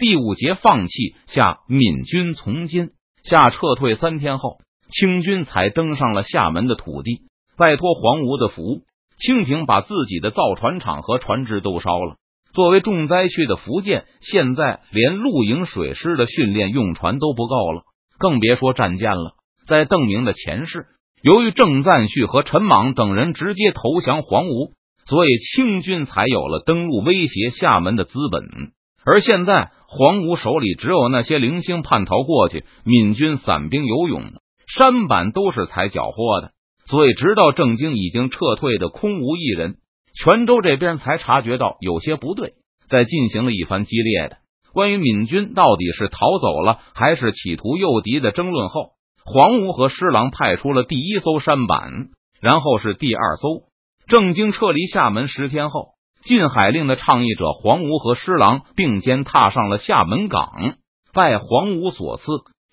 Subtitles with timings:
[0.00, 2.88] 第五节放弃下闽军从今
[3.22, 4.56] 下撤退三天后，
[4.88, 7.24] 清军才登上了厦门的土地。
[7.58, 8.80] 拜托黄吴的福，
[9.18, 12.16] 清廷把自己的造船厂和船只都烧了。
[12.54, 17.82] 作为重灾区的福建，现在连露营水师的训练用船都不够了，
[18.18, 19.32] 更别说战舰了。
[19.66, 20.86] 在邓明的前世，
[21.22, 24.72] 由于郑赞旭和陈莽等人直接投降黄吴，
[25.04, 28.72] 所以清军才有了登陆威胁厦门的资本。
[29.10, 29.72] 而现在。
[29.92, 34.22] 黄吴手里只有那些零星叛逃过去，闽军散兵游勇，
[34.68, 36.52] 山板都是才缴获的，
[36.86, 39.78] 所以直到郑经已经撤退的空无一人，
[40.14, 42.52] 泉州这边才察觉到有些不对，
[42.88, 44.36] 在进行了一番激烈的
[44.72, 48.90] 关于闽军到底是逃走了还是企图诱敌的争论后，
[49.24, 53.64] 黄吴和施琅派出了第一艘山板，然后是第二艘。
[54.06, 55.94] 郑经撤离厦门十天后。
[56.22, 60.76] 禁海令的倡议者黄吴和施琅并肩踏上了厦门港，
[61.14, 62.24] 拜黄吴所赐。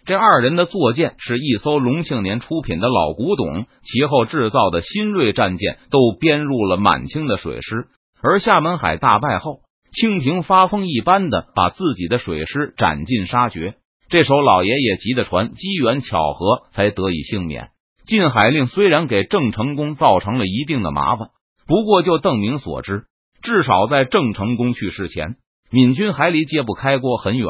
[0.06, 7.88] 这二人的坐舰是一艘隆庆年出品的老古董，其后制造的新锐战舰都编入了满清的水师。
[8.22, 9.60] 而厦门海大败后，
[9.94, 13.76] 清廷发疯一般的把自己的水师斩尽杀绝。
[14.10, 17.70] 这艘老爷爷级的船，机缘巧合才得以幸免。
[18.06, 21.30] 禁海令虽然给郑成功造成了一定的麻烦，
[21.68, 23.04] 不过就邓明所知。
[23.42, 25.36] 至少在郑成功去世前，
[25.70, 27.48] 闽军还离揭不开锅很远。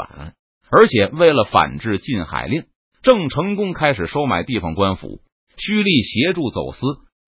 [0.69, 2.63] 而且为了反制禁海令，
[3.01, 5.21] 郑成功开始收买地方官府，
[5.57, 6.79] 虚力协助走私，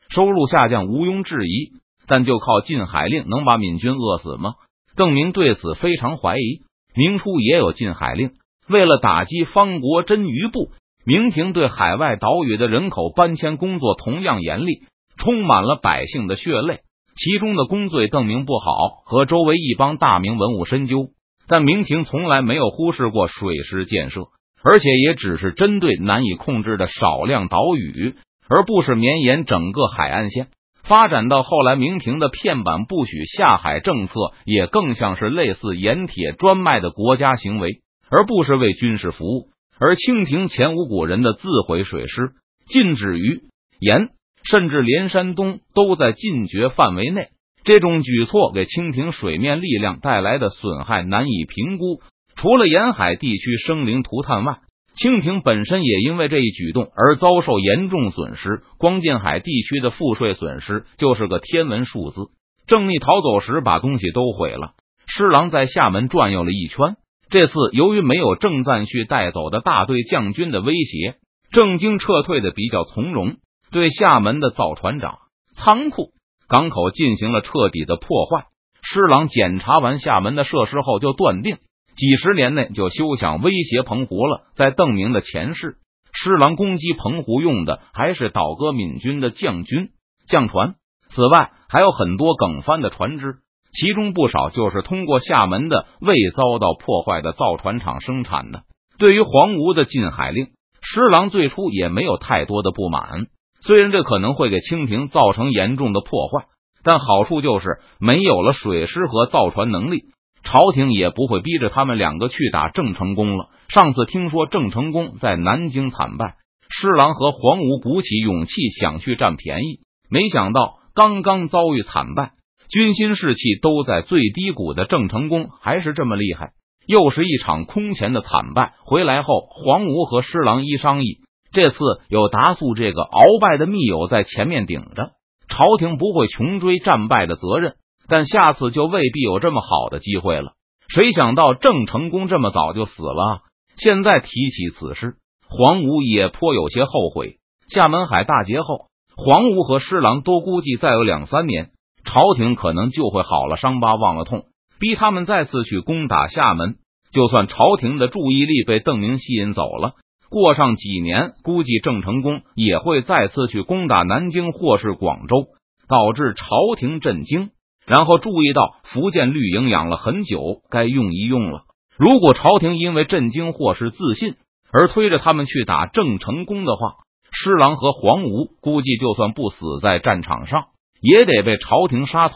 [0.10, 1.80] 收入下降毋庸置疑。
[2.06, 4.56] 但就靠禁海令能把闽军饿死吗？
[4.96, 6.64] 邓明对此非常怀疑。
[6.96, 8.32] 明初也有禁海令，
[8.68, 10.72] 为了打击方国珍余部，
[11.06, 14.82] 明廷对海外岛屿的人口搬迁工作同样严厉，
[15.18, 16.80] 充满了百姓的血泪。
[17.20, 21.10] 其中的功罪，邓明不好和周围一帮大明文武深究，
[21.50, 24.22] 但明廷从来没有忽视过水师建设，
[24.64, 28.16] 而且也只是针对难以控制的少量岛屿，
[28.48, 30.48] 而不是绵延整个海岸线。
[30.82, 34.14] 发展到后来，明廷的片板不许下海政策，
[34.46, 39.50] 也更像是类似盐铁专卖的国家行为，而不是为军事服务。
[39.78, 42.32] 而清廷前无古人的自毁水师，
[42.66, 43.42] 禁止于
[43.82, 44.10] 盐。
[44.50, 47.28] 甚至连山东都在禁绝范围内，
[47.64, 52.02] 这种举措给清廷水面力量带来的损害难以评估。
[52.36, 54.58] 除了沿海地区生灵涂炭外，
[54.96, 58.62] 清廷本身也因为这一举动而遭受严重损失。
[58.80, 62.22] 光近海地区的赋税损失就是个天文数字。
[62.66, 64.72] 郑密逃走时把东西都毁了。
[65.06, 66.96] 施琅在厦门转悠了一圈，
[67.30, 71.16] 这次由于没有郑赞旭带走的大队将军的威胁，
[71.52, 73.38] 郑经撤退的比较从容。
[73.72, 75.20] 对厦门的造船厂、
[75.56, 76.12] 仓库、
[76.48, 78.46] 港口进行了彻底的破坏。
[78.82, 81.58] 施琅检查完厦门的设施后，就断定
[81.96, 84.44] 几十年内就休想威胁澎湖了。
[84.56, 85.78] 在邓明的前世，
[86.14, 89.90] 施琅攻击澎湖用的还是倒戈闽军的将军、
[90.28, 90.76] 将船，
[91.10, 93.40] 此外还有很多梗帆的船只，
[93.72, 98.64] 其中不少就是通过厦门的未遭到破坏的造船厂生产的。
[98.98, 100.48] 对于黄吴的禁海令，
[100.82, 103.28] 施琅最初也没有太多的不满。
[103.62, 106.46] 虽然这可能会给清廷造成严重的破坏，
[106.84, 110.06] 但好处就是没有了水师和造船能力，
[110.44, 113.50] 朝廷也不会逼着他们两个去打郑成功了。
[113.68, 116.36] 上次听说郑成功在南京惨败，
[116.70, 122.32] 施琅和黄吴鼓起勇气想去占便宜，没想到刚刚遭遇惨败，
[122.70, 126.52] 军心士气都在最低谷的郑成功还是这么厉害，
[126.88, 128.74] 又是一场空前的惨败。
[128.86, 131.20] 回来后，黄吴和施琅一商议。
[131.52, 131.78] 这次
[132.10, 135.12] 有达素这个鳌拜的密友在前面顶着，
[135.48, 137.76] 朝廷不会穷追战败的责任，
[138.08, 140.54] 但下次就未必有这么好的机会了。
[140.88, 143.42] 谁想到郑成功这么早就死了？
[143.76, 145.16] 现在提起此事，
[145.48, 147.38] 黄吴也颇有些后悔。
[147.74, 151.70] 厦门海大捷后，黄吴和施琅都估计再有两三年，
[152.04, 154.46] 朝廷可能就会好了伤疤忘了痛，
[154.80, 156.76] 逼他们再次去攻打厦门。
[157.12, 159.94] 就算朝廷的注意力被邓明吸引走了。
[160.30, 165.48] 过上几年，估计郑成功也会再次去攻打南京或是广州，
[165.88, 166.46] 导致朝
[166.78, 167.50] 廷震惊。
[167.86, 171.64] 然后注意到福建绿营养了很久，该用一用了。
[171.98, 174.36] 如果朝廷因为震惊或是自信
[174.72, 176.98] 而推着他们去打郑成功的话，
[177.32, 180.66] 施琅和黄吴估计就算不死在战场上，
[181.02, 182.36] 也得被朝廷杀头。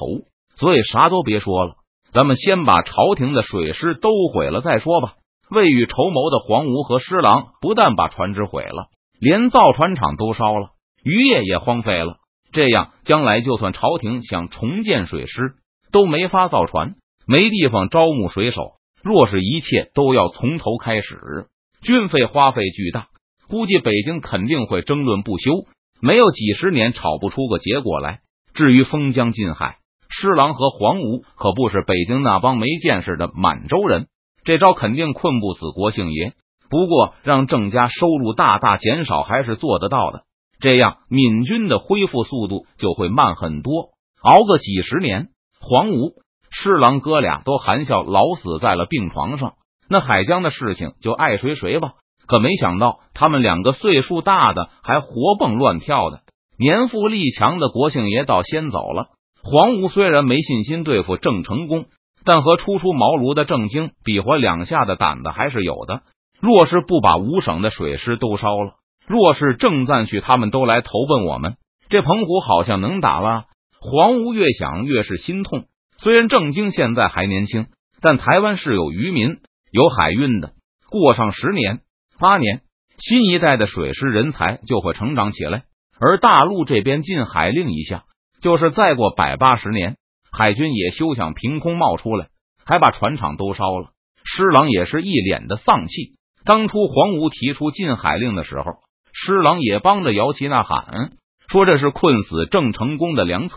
[0.55, 1.75] 所以啥都别说了，
[2.11, 5.13] 咱们先把朝廷的水师都毁了再说吧。
[5.49, 8.87] 未雨绸缪的黄吴和施琅不但把船只毁了，
[9.19, 10.69] 连造船厂都烧了，
[11.03, 12.17] 渔业也荒废了。
[12.51, 15.55] 这样，将来就算朝廷想重建水师，
[15.91, 16.95] 都没法造船，
[17.25, 18.73] 没地方招募水手。
[19.03, 21.47] 若是一切都要从头开始，
[21.81, 23.07] 军费花费巨大，
[23.49, 25.65] 估计北京肯定会争论不休，
[25.99, 28.19] 没有几十年吵不出个结果来。
[28.53, 29.77] 至于封疆禁海，
[30.09, 34.07] 施琅和黄吴可不是北京那帮没见识的满洲人，
[34.43, 36.33] 这招肯定困不死国姓爷。
[36.69, 40.23] 不过，让郑家收入大大减少还是做得到的。
[40.59, 43.89] 这样，闽军的恢复速度就会慢很多。
[44.21, 45.27] 熬个几十年，
[45.59, 46.13] 黄吴、
[46.49, 49.53] 施琅哥俩都含笑老死在了病床上，
[49.89, 51.93] 那海疆的事情就爱谁谁吧。
[52.25, 56.21] 可没想到，他们两个岁数大的还活蹦乱跳的，
[56.57, 59.07] 年富力强的国姓爷倒先走了。
[59.43, 61.85] 黄吴虽然没信心对付郑成功，
[62.25, 66.01] 但和初出茅庐的郑经比划两下的胆子还是有的。
[66.39, 68.73] 若是不把五省的水师都烧了，
[69.07, 71.55] 若是郑赞胥他们都来投奔我们，
[71.89, 73.45] 这澎湖好像能打了。
[73.79, 75.65] 黄吴越想越是心痛。
[75.97, 77.67] 虽然郑经现在还年轻，
[78.01, 79.37] 但台湾是有渔民、
[79.71, 80.51] 有海运的。
[80.89, 81.79] 过上十年、
[82.19, 82.61] 八年，
[82.97, 85.63] 新一代的水师人才就会成长起来。
[85.99, 88.03] 而大陆这边禁海令一下，
[88.41, 89.95] 就是再过百八十年，
[90.35, 92.27] 海军也休想凭空冒出来，
[92.65, 93.89] 还把船厂都烧了。
[94.23, 96.15] 施琅也是一脸的丧气。
[96.43, 98.71] 当初黄吴提出禁海令的时候，
[99.13, 101.11] 施琅也帮着摇旗呐喊，
[101.47, 103.55] 说这是困死郑成功的良策。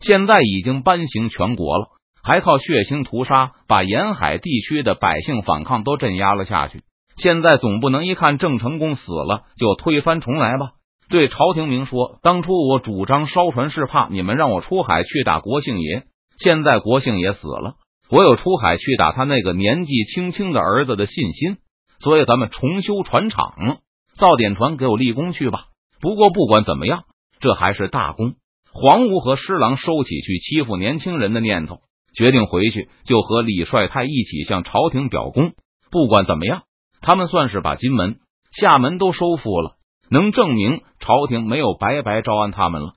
[0.00, 1.86] 现在已经颁行全国了，
[2.22, 6.80] 还靠血腥屠杀把沿海地区的百姓反抗都镇压了下去。
[7.16, 10.72] 现在总不能一看郑成功死了就推翻重来吧？
[11.08, 16.02] 对朝廷明说，当初我主张烧船是怕你们让我出海去打国姓爷，
[16.38, 17.74] 现在国姓也死了，
[18.10, 21.58] 我有出海去打他那个年纪轻轻的儿子的信心。
[21.98, 23.78] 所以咱们重修船厂，
[24.16, 25.64] 造点船给我立功去吧。
[26.00, 27.04] 不过不管怎么样，
[27.40, 28.34] 这还是大功。
[28.70, 31.78] 黄吴和施琅收起去欺负年轻人的念头，
[32.14, 35.52] 决定回去就和李帅泰一起向朝廷表功。
[35.90, 36.64] 不管怎么样，
[37.00, 38.16] 他们算是把金门、
[38.52, 39.76] 厦门都收复了，
[40.10, 42.92] 能证明朝廷没有白白招安他们了。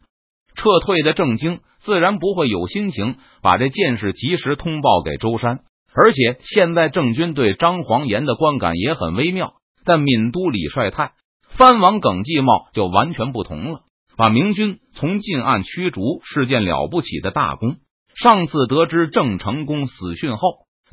[0.55, 5.59] 撤退的郑经自然不会有心情把这件事及时通报给舟山。
[5.93, 9.53] 而且现在郑军对张黄岩的观感也很微妙，
[9.85, 11.13] 但闽都李帅泰、
[11.57, 13.79] 藩王耿继茂就完全不同了。
[14.15, 17.77] 把明军从近岸驱逐是件了不起的大功。
[18.15, 20.41] 上次得知郑成功死讯后，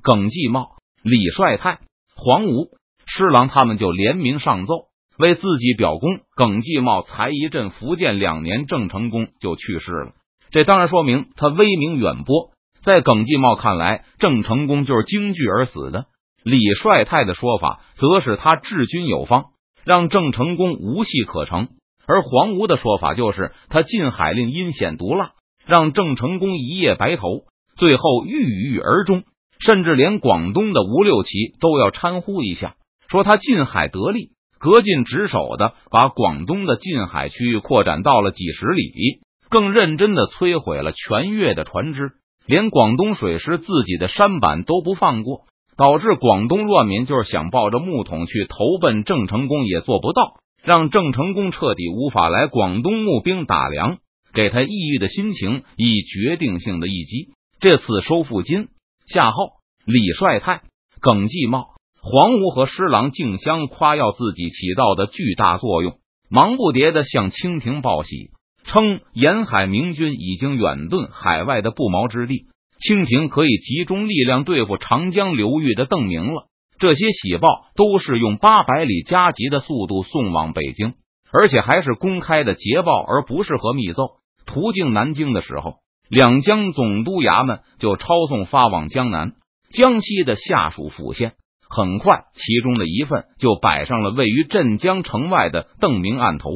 [0.00, 1.80] 耿继茂、李帅泰、
[2.14, 2.68] 黄吴、
[3.04, 4.74] 施琅他们就联名上奏，
[5.18, 6.20] 为自己表功。
[6.36, 10.12] 耿继茂才一阵福建两年，郑成功就去世了，
[10.50, 12.50] 这当然说明他威名远播。
[12.82, 16.06] 在耿继茂看来，郑成功就是京剧而死的。
[16.44, 19.46] 李帅泰的说法则是他治军有方，
[19.84, 21.66] 让郑成功无戏可乘；
[22.06, 25.32] 而黄吴的说法就是他禁海令阴险毒辣，
[25.66, 27.42] 让郑成功一夜白头，
[27.76, 29.24] 最后郁郁而终。
[29.58, 32.76] 甚至连广东的吴六奇都要掺呼一下，
[33.08, 42.12] 说他禁海得力，恪尽职守的把广东的禁海区域扩展到了几十里，更认真的摧毁了全越的船只。
[42.46, 45.46] 连广东水师自己的山板都不放过，
[45.76, 53.98] 导致广东乱民就是想抱着木桶去投奔郑成功也做不到，让郑成功彻底无法来广东募兵打粮，
[54.32, 57.32] 给他抑郁的心情以决定性的一击。
[57.58, 58.68] 这次收复金
[59.08, 59.48] 夏后，
[59.84, 60.62] 李帅泰、
[61.00, 61.66] 耿继茂、
[62.00, 65.98] 黄吴和施琅竞相夸耀自己起到的巨大作用，
[66.30, 68.30] 忙不迭的向清廷报喜。
[68.66, 72.46] 称沿海明军已经远遁海外的不毛之地，
[72.80, 76.48] 清廷可以集中力量对付长江流域的邓明了。
[76.78, 80.94] 这些喜报都是用八百里加急的速度送往北京，
[81.32, 84.02] 而且还是公开的捷报，而不是和密奏。
[84.44, 85.76] 途径南京的时候，
[86.10, 89.32] 两江总督衙门就抄送发往江南、
[89.70, 91.32] 江西的下属府县。
[91.68, 96.50] 很快，其中的一份就摆上了位于镇江城外的邓明案头。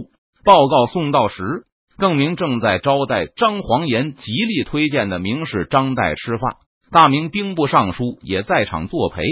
[0.44, 1.66] 报告送到时。
[2.00, 6.56] 邓明正在招待张黄岩极力推荐的名士张岱吃饭，
[6.90, 9.22] 大明兵部尚书也在场作陪。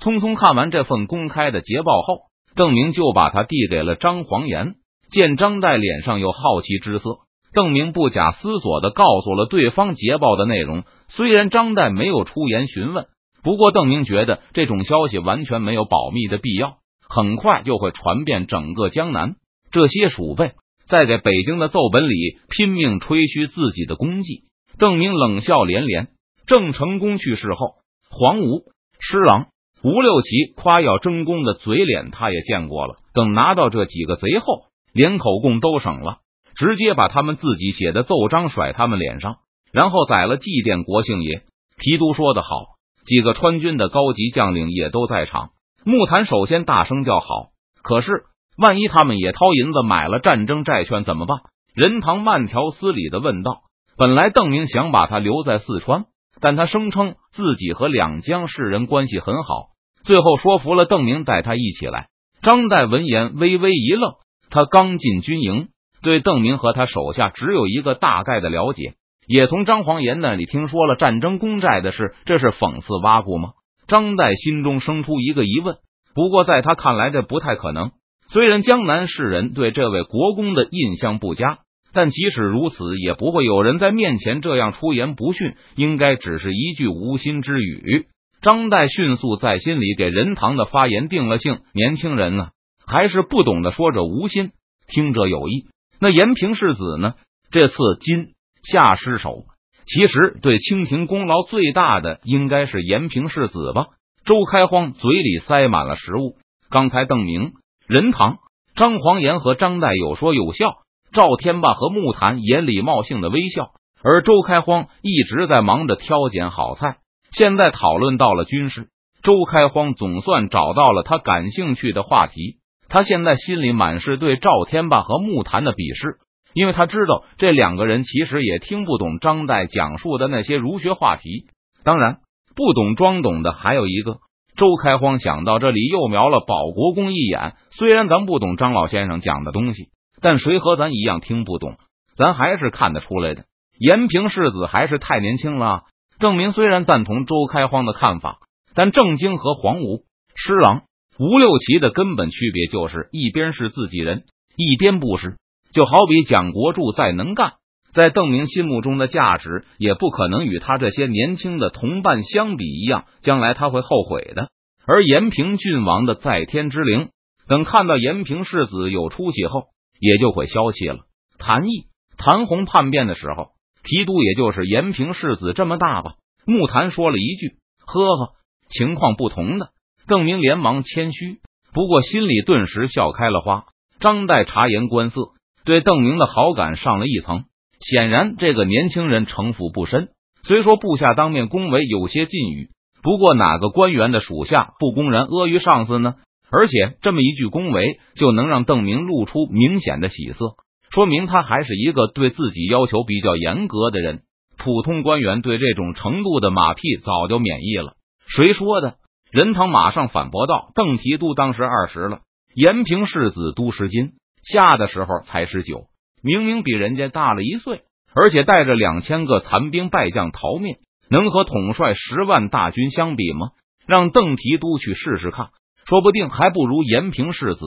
[0.00, 2.22] 匆匆看完这份公开的捷报后，
[2.56, 4.76] 邓明就把他递给了张黄岩。
[5.10, 7.18] 见张岱脸上有好奇之色，
[7.52, 10.84] 邓明不假思索的告诉了对方捷报的内容。
[11.08, 13.04] 虽然张岱没有出言询问，
[13.42, 19.34] 不过邓明觉得这种消息完全没有保密的必要，很快就会传遍整个江南。
[19.70, 20.52] 这些鼠辈。
[20.88, 24.44] 在给北京的奏本里拼命吹嘘自己的功绩，
[24.78, 26.08] 邓明冷笑连连。
[26.46, 27.76] 郑成功去世后，
[28.10, 28.64] 黄吴、
[29.00, 29.46] 施琅、
[29.82, 32.96] 吴六奇夸耀争功的嘴脸他也见过了。
[33.14, 34.46] 等拿到这几个贼后，
[34.92, 36.18] 连口供都省了，
[36.54, 39.36] 直接把他们自己写的奏章甩他们脸上，
[39.72, 41.44] 然后宰了祭奠国姓爷。
[41.78, 42.76] 提督说得好，
[43.06, 45.50] 几个川军的高级将领也都在场。
[45.82, 47.48] 木坛首先大声叫好，
[47.82, 48.24] 可是
[48.56, 51.38] 万一他们也掏银子买了战争债券怎么办？
[51.74, 53.62] 任堂慢条斯理的问道。
[53.96, 56.06] 本来邓明想把他留在四川，
[56.40, 59.68] 但他声称自己和两江士人关系很好，
[60.04, 62.08] 最后说服了邓明带他一起来。
[62.42, 64.14] 张岱闻言微微一愣，
[64.50, 65.68] 他刚进军营，
[66.02, 68.94] 对邓明和他手下只有一个大概的了解，
[69.26, 73.50] 也从张黄岩那里听说了战争公债的事，这是讽刺挖苦吗？
[73.86, 75.76] 张岱心中生出一个疑问，
[76.14, 77.92] 不过在他看来这不太可能。
[78.34, 81.60] 虽然江南士人对这位国公的印象不佳，
[81.92, 88.06] 但即使如此，也不会有人在面前这样出言不逊，应该只是一句无心之语。
[88.42, 91.60] 张岱迅速在心里给任堂的发言定了性。
[91.74, 92.48] 年轻人呢，
[92.84, 94.50] 还是不懂得说者无心，
[94.88, 95.66] 听者有意。
[96.00, 97.14] 那延平世子呢？
[97.52, 98.32] 这次今
[98.64, 99.44] 夏失守，
[99.86, 103.86] 其实对清廷功劳最大的应该是延平世子吧？
[104.24, 106.34] 周开荒嘴里塞满了食物。
[106.68, 107.52] 刚才邓明、
[107.86, 108.38] 仁堂、
[108.76, 110.78] 张黄岩和张岱有说有笑，
[111.12, 113.72] 赵天霸和木坛也礼貌性的微笑，
[114.02, 116.96] 而周开荒一直在忙着挑拣好菜。
[117.30, 118.88] 现在讨论到了军事，
[119.22, 122.56] 周开荒总算找到了他感兴趣的话题。
[122.88, 126.16] 他现在心里满是对赵天霸和木坛的鄙视，
[126.54, 131.46] 因为他知道这两个人其实也听不懂张岱讲述的那些儒学话题。
[131.82, 132.20] 当然，
[132.56, 134.20] 不懂装懂的还有一个。
[134.56, 137.54] 周开荒想到这里，又瞄了保国公一眼。
[137.70, 139.88] 虽然咱不懂张老先生讲的东西，
[140.20, 141.76] 但谁和咱一样听不懂？
[142.16, 143.44] 咱还是看得出来的。
[143.78, 145.82] 延平世子还是太年轻了。
[146.20, 148.38] 郑明虽然赞同周开荒的看法，
[148.74, 150.04] 但郑经和黄武、
[150.36, 150.82] 施琅、
[151.18, 154.22] 吴六奇的根本区别就是一边是自己人，
[154.56, 155.36] 一边不是。
[155.72, 157.54] 就好比蒋国柱再能干，
[157.94, 164.48] 在邓明心目中的价值也不可能与他这些年轻的同伴相比一样，将来他会后悔的。
[164.86, 167.08] 而延平郡王的在天之灵，
[167.48, 170.98] 等看到延平世子有出息后，也就会消气了。
[171.38, 171.86] 谭毅、
[172.18, 173.54] 谭红叛变的时候。
[173.86, 176.14] 提督也就是延平世子这么大吧？
[176.46, 178.32] 木坛说了一句：“呵呵，
[178.70, 179.72] 情况不同的。”
[180.08, 181.40] 邓明连忙谦虚，
[181.74, 183.64] 不过心里顿时笑开了花。
[184.00, 185.20] 张岱察言观色，
[185.66, 187.44] 对邓明的好感上了一层。
[187.80, 190.08] 显然，这个年轻人城府不深。
[190.42, 192.70] 虽说部下当面恭维有些禁语，
[193.02, 196.16] 不过哪个官员的属下不公然阿谀上司呢？
[196.50, 200.54] 而且这么一句恭维，就能让邓明露出明显的喜色。
[200.90, 204.20] 说明他还是一个对自己要求比较严格的人。
[204.56, 207.94] 普通官员对这种程度的马屁早就免疫了。
[208.26, 208.94] 谁说的？
[209.32, 212.20] 任堂马上反驳道：“邓提督当时二十了，
[212.54, 214.12] 延平世子都十金
[214.44, 215.86] 下的时候才十九，
[216.24, 217.82] 明明比人家大了一岁，
[218.14, 220.78] 而且带着两千个残兵败将逃命，
[221.08, 223.50] 能和统帅十万大军相比吗？
[223.86, 225.50] 让邓提督去试试看，
[225.86, 227.66] 说不定还不如延平世子。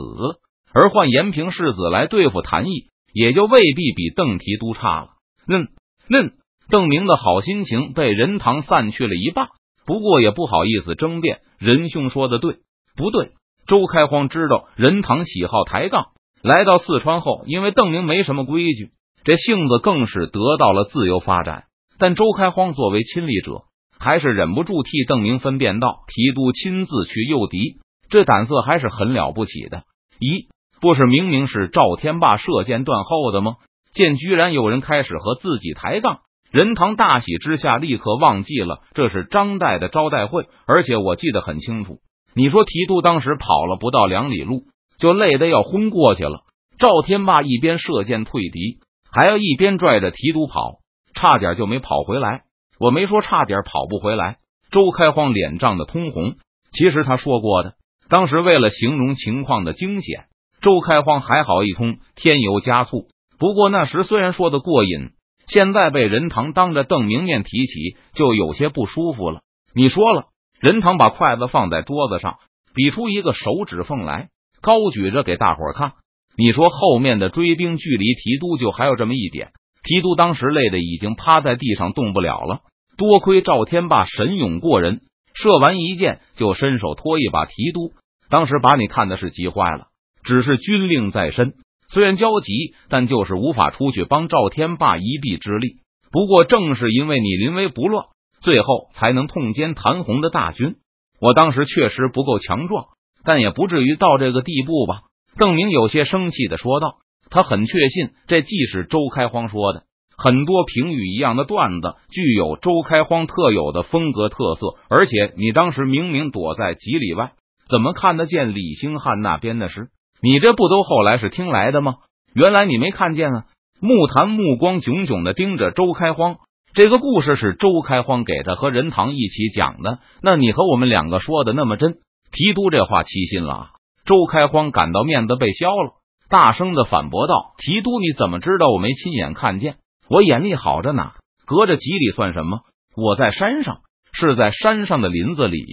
[0.74, 5.08] 而换延平世子来对付谭毅。”也就未必比邓提督差了。
[5.48, 5.70] 嫩
[6.08, 6.34] 嫩，
[6.70, 9.48] 邓明的好心情被任堂散去了一半，
[9.88, 11.40] 不过也不好意思争辩。
[11.58, 12.58] 任兄说的对，
[12.96, 13.32] 不对？
[13.66, 16.10] 周开荒知道任堂喜好抬杠，
[16.42, 18.92] 来到四川后，因为邓明没什么规矩，
[19.24, 21.66] 这性子更是得到了自由发展。
[21.98, 23.64] 但周开荒作为亲历者，
[24.00, 27.80] 还是忍不住替邓明分辨道：“提督亲自去诱敌，
[28.10, 29.84] 这胆色还是很了不起的。”
[30.20, 30.48] 咦？
[30.80, 33.56] 不是明明是赵天霸射箭断后的吗？
[33.94, 36.20] 见居然有人开始和自己抬杠，
[36.52, 41.98] 任堂大喜之下立刻忘记了这是张岱的招待会，而且我记得很清楚。
[42.36, 44.66] 你说提督当时跑了不到两里路，
[44.98, 46.42] 就累得要昏过去了。
[46.80, 48.80] 赵天霸一边射箭退敌，
[49.12, 50.80] 还要一边拽着提督跑，
[51.14, 52.44] 差点就没跑回来。
[52.80, 54.38] 我没说差点跑不回来。
[54.70, 56.36] 周开荒脸涨得通红，
[56.72, 57.74] 其实他说过的，
[58.10, 60.26] 当时为了形容情况的惊险。
[60.60, 63.08] 周开荒还好一通添油加醋，
[63.40, 65.12] 不过那时虽然说的过瘾，
[65.48, 69.42] 现在被任堂当着邓明面提起，就有些不舒服了。
[69.74, 70.26] 你说了，
[70.60, 72.38] 任堂把筷子放在桌子上，
[72.74, 74.30] 比出一个手指缝来，
[74.62, 75.94] 高举着给大伙看。
[76.38, 79.50] 你说后面的追兵距离提督就还有这么一点，
[79.84, 82.60] 提督当时累得已经趴在地上动不了了。
[82.98, 85.02] 多亏赵天霸神勇过人，
[85.34, 87.92] 射完一箭就伸手托一把提督，
[88.30, 89.88] 当时把你看的是急坏了。
[90.24, 91.54] 只是军令在身，
[91.90, 95.78] 虽然焦急，但就是无法出去帮赵天霸一臂之力。
[96.12, 98.08] 不过正是因为你临危不乱，
[98.42, 100.76] 最后才能痛歼谭红的大军。
[101.20, 102.86] 我当时确实不够强壮，
[103.28, 105.02] 但也不至于到这个地步吧？
[105.38, 106.96] 邓明有些生气的说道。
[107.30, 109.84] 他很确信这既是周开荒说的，
[110.18, 117.34] 很多评语一样的段子具有周开荒特有的风格特色，而且你当时明明躲在几里外，
[117.70, 119.90] 怎么看得见李兴汉那边的事？
[120.22, 121.96] 你这不都后来是听来的吗？
[122.34, 123.44] 原来你没看见啊！
[123.82, 126.38] 木坛目光炯炯的盯着周开荒，
[126.74, 130.00] 这个故事是周开荒给他和任堂一起讲的。
[130.22, 131.98] 那你和我们两个说的那么真？
[132.32, 133.72] 提督这话欺心了。
[134.06, 135.92] 周开荒感到面子被削了，
[136.30, 139.76] 大声的反驳道：“提督，你怎么知道我没亲眼看见？
[140.10, 141.12] 我眼力好着呢，
[141.46, 142.62] 隔着几里算什么？
[142.96, 143.80] 我在山上，
[144.14, 145.66] 是在山上的林子里。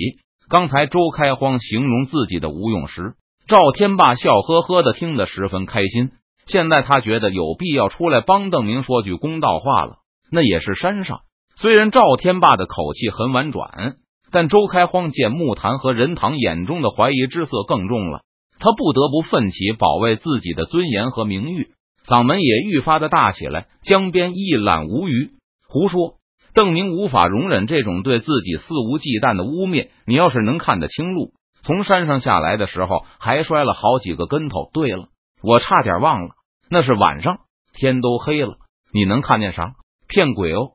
[0.48, 3.14] 刚才周开荒形容自己的无用时，
[3.46, 6.10] 赵天霸笑呵呵的听得十分开心。
[6.46, 9.98] 现在他觉得有必要出来帮邓明说句公道话了。
[10.30, 11.20] 那也是山上，
[11.56, 13.96] 虽然赵天霸的口气很婉转。”
[14.34, 18.22] 但周开荒见木坛和任堂眼中的怀疑之色更重了，
[18.58, 21.68] 他不得不奋起保卫自己的尊严和名誉，
[22.04, 23.68] 嗓门也愈发的大起来。
[23.84, 25.30] 江边一览无余，
[25.68, 26.16] 胡说！
[26.52, 29.90] 邓明无法容忍这种对自己肆无忌惮的污蔑。
[30.04, 34.68] 你要是能看得清路，从山上下来的时候还摔了好几个跟头。
[34.72, 35.10] 对了，
[35.44, 36.30] 我差点忘了，
[36.68, 37.38] 那是晚上，
[37.72, 38.56] 天都黑了，
[38.92, 39.74] 你能看见啥？
[40.08, 40.72] 骗鬼哦！